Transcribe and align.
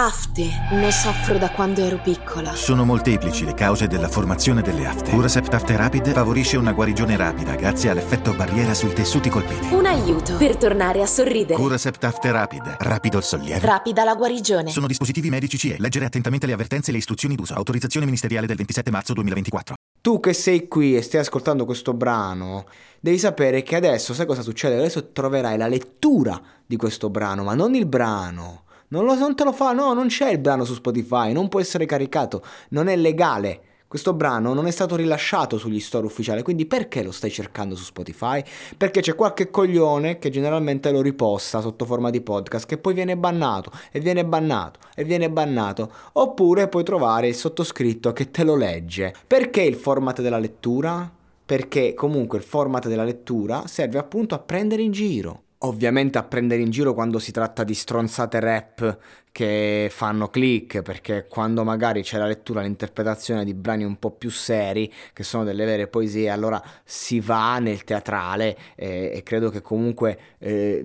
Afte, 0.00 0.48
ne 0.70 0.92
soffro 0.92 1.38
da 1.38 1.50
quando 1.50 1.80
ero 1.80 1.98
piccola. 2.00 2.54
Sono 2.54 2.84
molteplici 2.84 3.44
le 3.44 3.54
cause 3.54 3.88
della 3.88 4.06
formazione 4.06 4.62
delle 4.62 4.86
afte. 4.86 5.10
Curasept 5.10 5.52
Afte 5.52 5.76
Rapid 5.76 6.12
favorisce 6.12 6.56
una 6.56 6.72
guarigione 6.72 7.16
rapida 7.16 7.56
grazie 7.56 7.90
all'effetto 7.90 8.32
barriera 8.32 8.74
sui 8.74 8.92
tessuti 8.92 9.28
colpiti. 9.28 9.74
Un 9.74 9.86
aiuto 9.86 10.36
per 10.36 10.56
tornare 10.56 11.02
a 11.02 11.06
sorridere. 11.06 11.60
Curasept 11.60 12.04
Afte 12.04 12.30
Rapid, 12.30 12.76
rapido 12.78 13.16
il 13.16 13.24
sollievo. 13.24 13.66
Rapida 13.66 14.04
la 14.04 14.14
guarigione. 14.14 14.70
Sono 14.70 14.86
dispositivi 14.86 15.30
medici 15.30 15.58
CE. 15.58 15.78
Leggere 15.80 16.04
attentamente 16.04 16.46
le 16.46 16.52
avvertenze 16.52 16.90
e 16.90 16.92
le 16.92 16.98
istruzioni 16.98 17.34
d'uso. 17.34 17.54
Autorizzazione 17.54 18.06
ministeriale 18.06 18.46
del 18.46 18.56
27 18.56 18.92
marzo 18.92 19.14
2024. 19.14 19.74
Tu 20.00 20.20
che 20.20 20.32
sei 20.32 20.68
qui 20.68 20.94
e 20.94 21.02
stai 21.02 21.22
ascoltando 21.22 21.64
questo 21.64 21.92
brano, 21.92 22.66
devi 23.00 23.18
sapere 23.18 23.64
che 23.64 23.74
adesso, 23.74 24.14
sai 24.14 24.26
cosa 24.26 24.42
succede? 24.42 24.76
Adesso 24.76 25.10
troverai 25.10 25.58
la 25.58 25.66
lettura 25.66 26.40
di 26.64 26.76
questo 26.76 27.10
brano, 27.10 27.42
ma 27.42 27.54
non 27.54 27.74
il 27.74 27.86
brano. 27.86 28.62
Non, 28.90 29.04
lo, 29.04 29.14
non 29.14 29.36
te 29.36 29.44
lo 29.44 29.52
fa, 29.52 29.72
no, 29.72 29.92
non 29.92 30.06
c'è 30.06 30.30
il 30.30 30.38
brano 30.38 30.64
su 30.64 30.72
Spotify, 30.72 31.32
non 31.32 31.48
può 31.48 31.60
essere 31.60 31.84
caricato, 31.84 32.42
non 32.70 32.88
è 32.88 32.96
legale. 32.96 33.60
Questo 33.86 34.14
brano 34.14 34.54
non 34.54 34.66
è 34.66 34.70
stato 34.70 34.96
rilasciato 34.96 35.58
sugli 35.58 35.80
store 35.80 36.06
ufficiali, 36.06 36.42
quindi 36.42 36.64
perché 36.64 37.02
lo 37.02 37.10
stai 37.10 37.30
cercando 37.30 37.74
su 37.74 37.84
Spotify? 37.84 38.42
Perché 38.76 39.00
c'è 39.00 39.14
qualche 39.14 39.50
coglione 39.50 40.18
che 40.18 40.30
generalmente 40.30 40.90
lo 40.90 41.02
riposta 41.02 41.60
sotto 41.60 41.84
forma 41.86 42.08
di 42.08 42.20
podcast 42.22 42.66
che 42.66 42.78
poi 42.78 42.94
viene 42.94 43.16
bannato 43.16 43.70
e 43.90 44.00
viene 44.00 44.24
bannato 44.24 44.80
e 44.94 45.04
viene 45.04 45.30
bannato. 45.30 45.90
Oppure 46.12 46.68
puoi 46.68 46.84
trovare 46.84 47.28
il 47.28 47.34
sottoscritto 47.34 48.12
che 48.12 48.30
te 48.30 48.44
lo 48.44 48.56
legge. 48.56 49.14
Perché 49.26 49.62
il 49.62 49.76
format 49.76 50.20
della 50.22 50.38
lettura? 50.38 51.10
Perché 51.44 51.94
comunque 51.94 52.38
il 52.38 52.44
format 52.44 52.88
della 52.88 53.04
lettura 53.04 53.66
serve 53.66 53.98
appunto 53.98 54.34
a 54.34 54.38
prendere 54.38 54.82
in 54.82 54.92
giro 54.92 55.42
ovviamente 55.60 56.18
a 56.18 56.22
prendere 56.22 56.62
in 56.62 56.70
giro 56.70 56.94
quando 56.94 57.18
si 57.18 57.32
tratta 57.32 57.64
di 57.64 57.74
stronzate 57.74 58.38
rap 58.38 58.98
che 59.32 59.88
fanno 59.90 60.28
click, 60.28 60.82
perché 60.82 61.26
quando 61.28 61.62
magari 61.64 62.02
c'è 62.02 62.18
la 62.18 62.26
lettura, 62.26 62.60
l'interpretazione 62.60 63.44
di 63.44 63.54
brani 63.54 63.84
un 63.84 63.96
po' 63.98 64.10
più 64.10 64.30
seri, 64.30 64.92
che 65.12 65.22
sono 65.22 65.44
delle 65.44 65.64
vere 65.64 65.86
poesie, 65.86 66.28
allora 66.28 66.62
si 66.84 67.20
va 67.20 67.58
nel 67.58 67.84
teatrale 67.84 68.56
eh, 68.74 69.12
e 69.14 69.22
credo 69.22 69.50
che 69.50 69.62
comunque 69.62 70.18
eh, 70.38 70.82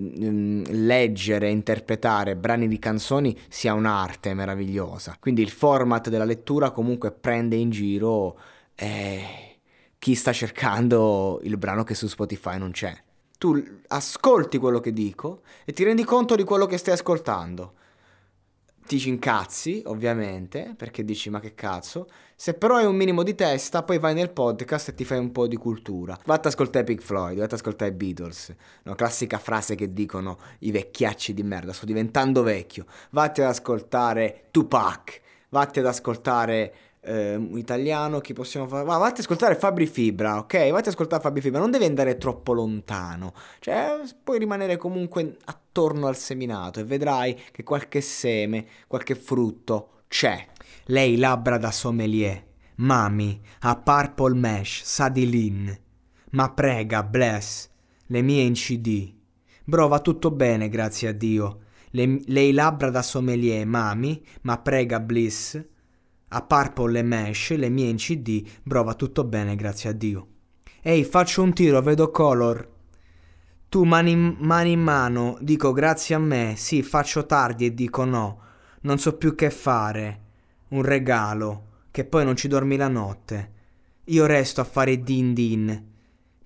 leggere 0.70 1.48
e 1.48 1.52
interpretare 1.52 2.36
brani 2.36 2.67
di 2.67 2.80
canzoni 2.80 3.38
sia 3.48 3.73
un'arte 3.73 4.33
meravigliosa. 4.33 5.17
Quindi 5.20 5.42
il 5.42 5.52
format 5.52 6.09
della 6.09 6.26
lettura 6.26 6.72
comunque 6.72 7.11
prende 7.11 7.55
in 7.55 7.70
giro 7.72 8.39
eh, 8.76 9.58
chi 9.98 10.14
sta 10.16 10.31
cercando 10.31 11.39
il 11.44 11.58
brano 11.58 11.83
che 11.83 11.95
su 11.95 12.08
Spotify 12.08 12.58
non 12.58 12.72
c'è 12.72 12.94
tu 13.44 13.61
ascolti 13.89 14.58
quello 14.58 14.80
che 14.80 14.94
dico 14.94 15.41
e 15.66 15.73
ti 15.73 15.83
rendi 15.83 16.05
conto 16.05 16.33
di 16.33 16.45
quello 16.45 16.66
che 16.66 16.77
stai 16.77 16.94
ascoltando. 16.94 17.73
Ti 18.88 18.97
ci 18.97 19.09
incazzi, 19.09 19.83
ovviamente, 19.88 20.75
perché 20.77 21.03
dici 21.03 21.30
ma 21.30 21.41
che 21.41 21.53
cazzo. 21.53 22.08
Se 22.38 22.53
però 22.53 22.77
hai 22.77 22.86
un 22.86 22.95
minimo 22.95 23.21
di 23.21 23.36
testa, 23.36 23.83
poi 23.83 23.99
vai 23.99 24.14
nel 24.14 24.31
podcast 24.31 24.88
e 24.88 24.94
ti 24.94 25.03
fai 25.03 25.17
un 25.17 25.33
po' 25.33 25.47
di 25.47 25.58
cultura. 25.58 26.17
Vatti 26.23 26.47
ascoltare 26.47 26.86
Pink 26.86 27.02
Floyd, 27.02 27.38
vatti 27.38 27.55
ascoltare 27.55 27.91
i 27.91 27.94
Beatles. 27.94 28.55
No, 28.83 28.95
classica 28.95 29.38
frase 29.39 29.75
che 29.75 29.91
dicono 29.91 30.38
i 30.59 30.71
vecchiacci 30.71 31.33
di 31.33 31.44
merda, 31.44 31.73
sto 31.73 31.86
diventando 31.86 32.44
vecchio. 32.44 32.86
Vatti 33.09 33.41
ad 33.41 33.47
ascoltare 33.47 34.45
Tupac, 34.52 35.19
vatti 35.49 35.80
ad 35.80 35.86
ascoltare 35.86 36.73
eh, 37.04 37.50
italiano, 37.56 38.20
chi 38.20 38.34
possiamo 38.34 38.68
fare? 38.68 38.86
Va, 38.86 38.98
vatti 38.98 39.14
ad 39.14 39.20
ascoltare 39.20 39.56
Fabri 39.56 39.86
Fibra, 39.86 40.38
ok? 40.38 40.70
Vatti 40.70 40.88
ad 40.88 40.94
ascoltare 40.94 41.22
Fabri 41.22 41.42
Fibra, 41.42 41.60
non 41.60 41.72
devi 41.72 41.86
andare 41.86 42.18
troppo 42.18 42.54
lontano, 42.54 43.34
cioè 43.60 44.00
puoi 44.23 44.40
rimanere 44.40 44.78
comunque 44.78 45.38
attorno 45.45 46.08
al 46.08 46.16
seminato 46.16 46.80
e 46.80 46.84
vedrai 46.86 47.40
che 47.52 47.64
qualche 47.64 48.02
seme, 48.02 48.66
qualche 48.88 49.16
frutto 49.16 50.04
c'è. 50.08 50.45
Lei 50.86 51.18
labbra 51.18 51.58
da 51.58 51.72
sommelier, 51.72 52.44
mami, 52.76 53.42
a 53.62 53.76
purple 53.76 54.36
mesh, 54.36 54.84
sa 54.84 55.10
di 55.10 55.30
lean, 55.30 55.78
ma 56.32 56.52
prega, 56.52 57.04
bless, 57.04 57.70
le 58.08 58.22
mie 58.22 58.44
in 58.44 58.54
CD. 58.54 59.14
Bro, 59.66 59.88
va 59.88 60.00
tutto 60.00 60.32
bene, 60.32 60.70
grazie 60.70 61.10
a 61.10 61.14
Dio. 61.14 61.60
Le, 61.92 62.22
lei 62.26 62.52
labbra 62.54 62.89
da 62.89 63.02
sommelier, 63.02 63.66
mami, 63.66 64.26
ma 64.42 64.58
prega, 64.58 65.00
bliss, 65.00 65.61
a 66.33 66.42
Purple 66.42 66.99
e 66.99 67.04
Mesh, 67.04 67.55
le 67.55 67.70
mie 67.70 67.89
in 67.89 67.98
CD, 67.98 68.44
bro 68.64 68.83
va 68.83 68.95
tutto 68.95 69.23
bene, 69.23 69.55
grazie 69.55 69.89
a 69.89 69.94
Dio. 69.94 70.27
Ehi, 70.82 71.04
faccio 71.04 71.44
un 71.44 71.54
tiro, 71.54 71.82
vedo 71.82 72.10
color. 72.11 72.70
Tu 73.70 73.83
mani, 73.83 74.16
mani 74.16 74.71
in 74.71 74.82
mano, 74.82 75.38
dico 75.39 75.71
grazie 75.71 76.16
a 76.16 76.20
me, 76.20 76.55
sì, 76.58 76.83
faccio 76.83 77.26
tardi 77.26 77.66
e 77.66 77.73
dico 77.73 78.04
no, 78.04 78.39
non 78.82 78.98
so 78.98 79.16
più 79.16 79.36
che 79.36 79.49
fare. 79.49 80.21
Un 80.70 80.82
regalo, 80.82 81.67
che 81.92 82.04
poi 82.04 82.26
non 82.26 82.36
ci 82.36 82.48
dormi 82.48 82.76
la 82.76 82.88
notte. 82.88 83.52
Io 84.05 84.26
resto 84.26 84.61
a 84.61 84.65
fare 84.65 85.02
din 85.02 85.33
din, 85.33 85.92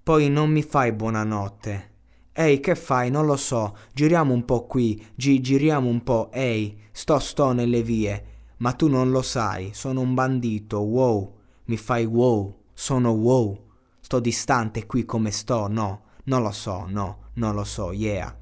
poi 0.03 0.29
non 0.29 0.51
mi 0.51 0.63
fai 0.63 0.91
buonanotte. 0.91 1.95
Ehi, 2.31 2.59
che 2.59 2.75
fai? 2.75 3.09
Non 3.09 3.25
lo 3.25 3.35
so. 3.35 3.75
Giriamo 3.93 4.31
un 4.31 4.45
po' 4.45 4.67
qui, 4.67 5.03
gi- 5.15 5.41
giriamo 5.41 5.89
un 5.89 6.03
po'. 6.03 6.29
Ehi, 6.31 6.79
sto 6.91 7.17
sto 7.17 7.51
nelle 7.51 7.81
vie. 7.81 8.23
Ma 8.57 8.73
tu 8.73 8.87
non 8.87 9.11
lo 9.11 9.21
sai, 9.21 9.71
sono 9.73 10.01
un 10.01 10.13
bandito, 10.13 10.79
wow, 10.79 11.35
mi 11.65 11.77
fai 11.77 12.05
wow, 12.05 12.63
sono 12.73 13.11
wow, 13.11 13.65
sto 13.99 14.19
distante 14.19 14.85
qui 14.85 15.05
come 15.05 15.31
sto, 15.31 15.67
no, 15.67 16.01
non 16.23 16.41
lo 16.41 16.51
so, 16.51 16.85
no, 16.87 17.29
non 17.33 17.53
lo 17.53 17.63
so, 17.63 17.91
yeah. 17.91 18.35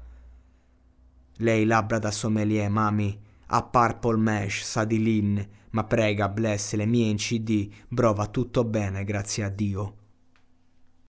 Lei 1.38 1.66
labbra 1.66 1.98
da 1.98 2.10
sommelier, 2.10 2.70
mami, 2.70 3.20
a 3.48 3.62
purple 3.62 4.16
mesh, 4.16 4.62
sa 4.62 4.84
di 4.84 5.02
lin, 5.02 5.48
ma 5.70 5.84
prega, 5.84 6.30
bless 6.30 6.74
le 6.74 6.86
mie 6.86 7.10
in 7.10 7.16
CD, 7.16 7.70
bro 7.86 8.14
va 8.14 8.26
tutto 8.28 8.64
bene, 8.64 9.04
grazie 9.04 9.44
a 9.44 9.50
Dio. 9.50 9.94